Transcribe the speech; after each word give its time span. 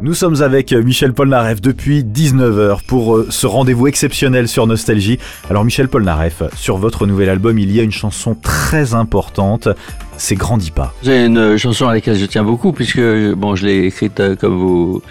Nous 0.00 0.14
sommes 0.14 0.42
avec 0.42 0.72
Michel 0.72 1.12
Polnareff 1.12 1.60
depuis 1.60 2.04
19h 2.04 2.84
pour 2.86 3.16
euh, 3.16 3.26
ce 3.30 3.48
rendez-vous 3.48 3.88
exceptionnel 3.88 4.46
sur 4.46 4.68
Nostalgie. 4.68 5.18
Alors 5.50 5.64
Michel 5.64 5.88
Polnareff, 5.88 6.44
sur 6.54 6.76
votre 6.76 7.04
nouvel 7.04 7.28
album, 7.28 7.58
il 7.58 7.72
y 7.74 7.80
a 7.80 7.82
une 7.82 7.90
chanson 7.90 8.36
très 8.36 8.94
importante, 8.94 9.68
c'est 10.16 10.36
Grandis 10.36 10.70
pas. 10.70 10.94
C'est 11.02 11.26
une 11.26 11.56
chanson 11.56 11.88
à 11.88 11.94
laquelle 11.94 12.16
je 12.16 12.26
tiens 12.26 12.44
beaucoup 12.44 12.72
puisque 12.72 13.00
bon, 13.00 13.56
je 13.56 13.66
l'ai 13.66 13.86
écrite 13.86 14.20
euh, 14.20 14.36
comme 14.36 14.56
vous 14.56 15.02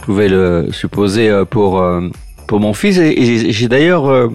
pouvez 0.00 0.30
le 0.30 0.68
supposer 0.72 1.28
euh, 1.28 1.44
pour 1.44 1.84
pour 2.46 2.60
mon 2.60 2.72
fils 2.72 2.96
et 2.96 3.52
j'ai 3.52 3.68
d'ailleurs 3.68 4.30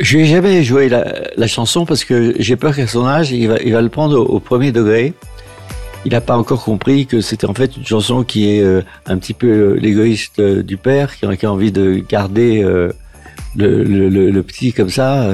je 0.00 0.18
n'ai 0.18 0.26
jamais 0.26 0.62
joué 0.62 0.90
la, 0.90 1.46
chanson 1.46 1.86
parce 1.86 2.04
que 2.04 2.34
j'ai 2.38 2.56
peur 2.56 2.76
qu'à 2.76 2.86
son 2.86 3.06
âge, 3.06 3.32
il 3.32 3.48
va, 3.48 3.56
il 3.64 3.72
va 3.72 3.80
le 3.80 3.88
prendre 3.88 4.18
au 4.18 4.40
premier 4.40 4.72
degré 4.72 5.14
il 6.04 6.12
n'a 6.12 6.20
pas 6.20 6.36
encore 6.36 6.62
compris 6.62 7.06
que 7.06 7.20
c'était 7.20 7.46
en 7.46 7.54
fait 7.54 7.76
une 7.76 7.84
chanson 7.84 8.24
qui 8.24 8.50
est 8.50 8.62
euh, 8.62 8.82
un 9.06 9.18
petit 9.18 9.34
peu 9.34 9.46
euh, 9.46 9.74
l'égoïste 9.74 10.38
euh, 10.38 10.62
du 10.62 10.76
père, 10.76 11.16
qui 11.16 11.24
a, 11.24 11.50
envie 11.50 11.72
de 11.72 12.02
garder 12.06 12.62
le, 13.56 14.40
petit 14.42 14.72
comme 14.72 14.90
ça, 14.90 15.28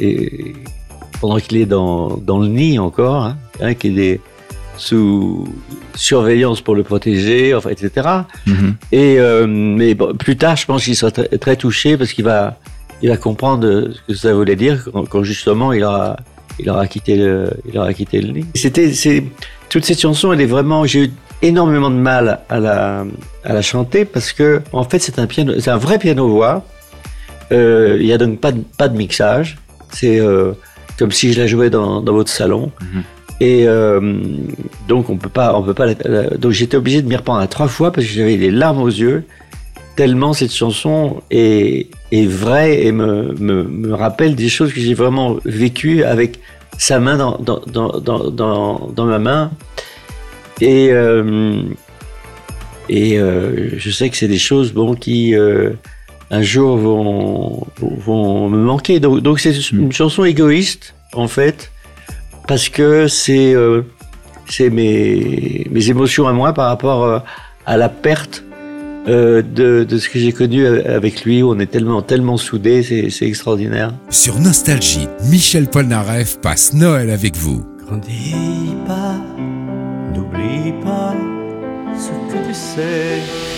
et 0.00 0.54
pendant 1.20 1.38
qu'il 1.38 1.58
est 1.58 1.66
dans, 1.66 2.16
dans 2.16 2.38
le 2.38 2.48
nid 2.48 2.78
encore, 2.78 3.24
hein, 3.24 3.36
hein 3.60 3.74
qu'il 3.74 3.98
est 4.00 4.20
sous 4.76 5.48
surveillance 5.94 6.60
pour 6.60 6.74
le 6.74 6.82
protéger, 6.82 7.54
enfin, 7.54 7.70
etc. 7.70 8.08
Et 8.92 9.16
mm-hmm. 9.16 9.46
mais 9.46 9.94
plus 9.94 10.36
tard, 10.36 10.56
je 10.56 10.66
pense 10.66 10.84
qu'il 10.84 10.96
sera 10.96 11.10
très, 11.10 11.56
touché 11.56 11.96
parce 11.96 12.12
qu'il 12.12 12.24
va 12.24 12.58
il 13.02 13.10
va 13.10 13.16
comprendre 13.16 13.90
ce 13.92 14.12
que 14.12 14.18
ça 14.18 14.34
voulait 14.34 14.56
dire 14.56 14.88
quand, 15.10 15.22
justement 15.22 15.72
il 15.72 15.84
aura 15.84 16.16
il 16.58 16.68
aura 16.70 16.86
quitté 16.86 17.16
le 17.16 17.50
il 17.68 17.78
aura 17.78 17.92
quitté 17.94 18.20
le 18.20 18.32
nid. 18.32 18.46
C'était 18.54 18.92
c'est 18.92 19.24
toute 19.76 19.84
cette 19.84 20.00
chanson, 20.00 20.32
elle 20.32 20.40
est 20.40 20.46
vraiment, 20.46 20.86
j'ai 20.86 21.04
eu 21.04 21.10
énormément 21.42 21.90
de 21.90 21.96
mal 21.96 22.40
à 22.48 22.58
la, 22.58 23.04
à 23.44 23.52
la 23.52 23.60
chanter 23.60 24.06
parce 24.06 24.32
que, 24.32 24.62
en 24.72 24.84
fait, 24.84 25.00
c'est 25.00 25.18
un 25.18 25.26
piano, 25.26 25.60
c'est 25.60 25.68
un 25.68 25.76
vrai 25.76 25.98
piano-voix. 25.98 26.64
Euh, 27.52 27.98
il 28.00 28.06
y 28.06 28.12
a 28.14 28.16
donc 28.16 28.40
pas 28.40 28.52
de, 28.52 28.62
pas 28.78 28.88
de 28.88 28.96
mixage. 28.96 29.58
C'est 29.90 30.18
euh, 30.18 30.52
comme 30.98 31.12
si 31.12 31.30
je 31.30 31.38
la 31.38 31.46
jouais 31.46 31.68
dans, 31.68 32.00
dans 32.00 32.14
votre 32.14 32.30
salon. 32.30 32.72
Mhm. 32.80 33.02
Et 33.40 33.68
euh, 33.68 34.14
donc 34.88 35.10
on 35.10 35.18
peut 35.18 35.28
pas, 35.28 35.54
on 35.54 35.62
peut 35.62 35.74
pas. 35.74 35.92
donc 35.92 36.52
j'étais 36.52 36.78
obligé 36.78 37.02
de 37.02 37.06
m'y 37.06 37.16
reprendre 37.16 37.40
à 37.40 37.46
trois 37.46 37.68
fois 37.68 37.92
parce 37.92 38.06
que 38.06 38.12
j'avais 38.14 38.38
des 38.38 38.50
larmes 38.50 38.80
aux 38.80 38.88
yeux 38.88 39.24
tellement 39.94 40.32
cette 40.32 40.54
chanson 40.54 41.22
est, 41.30 41.88
est 42.12 42.26
vraie 42.26 42.84
et 42.84 42.92
me, 42.92 43.34
me, 43.38 43.64
me 43.64 43.94
rappelle 43.94 44.36
des 44.36 44.48
choses 44.48 44.72
que 44.72 44.80
j'ai 44.80 44.94
vraiment 44.94 45.36
vécues 45.44 46.02
avec 46.02 46.38
sa 46.78 46.98
main 46.98 47.16
dans, 47.16 47.38
dans, 47.38 47.60
dans, 48.00 48.90
dans, 48.92 49.04
ma 49.06 49.18
main. 49.18 49.50
Et, 50.60 50.90
euh, 50.90 51.62
et 52.88 53.18
euh, 53.18 53.70
je 53.76 53.90
sais 53.90 54.08
que 54.10 54.16
c'est 54.16 54.28
des 54.28 54.38
choses 54.38 54.72
bon, 54.72 54.94
qui 54.94 55.34
euh, 55.34 55.72
un 56.30 56.42
jour 56.42 56.76
vont, 56.76 57.66
vont 57.78 58.48
me 58.48 58.58
manquer. 58.58 59.00
Donc, 59.00 59.20
donc 59.20 59.40
c'est 59.40 59.70
une 59.72 59.92
chanson 59.92 60.24
égoïste, 60.24 60.94
en 61.12 61.28
fait, 61.28 61.72
parce 62.46 62.68
que 62.68 63.08
c'est 63.08 63.54
c'est 64.48 64.70
mes, 64.70 65.66
mes 65.70 65.90
émotions 65.90 66.28
à 66.28 66.32
moi 66.32 66.52
par 66.52 66.68
rapport 66.68 67.22
à 67.66 67.76
la 67.76 67.88
perte 67.88 68.44
euh, 69.08 69.42
de, 69.42 69.84
de, 69.84 69.98
ce 69.98 70.08
que 70.08 70.18
j'ai 70.18 70.32
connu 70.32 70.66
avec 70.66 71.24
lui. 71.24 71.42
On 71.42 71.58
est 71.58 71.66
tellement, 71.66 72.02
tellement 72.02 72.36
soudés, 72.36 72.82
c'est 72.82 73.26
extraordinaire. 73.26 73.92
Sur 74.10 74.38
Nostalgie, 74.40 75.08
Michel 75.30 75.68
Polnareff 75.68 76.40
passe 76.40 76.74
Noël 76.74 77.10
avec 77.10 77.36
vous. 77.36 77.64
Grandis 77.86 78.34
pas, 78.86 79.14
n'oublie 80.14 80.72
pas 80.82 81.14
ce 81.96 82.08
que 82.08 82.48
tu 82.48 82.54
sais. 82.54 83.55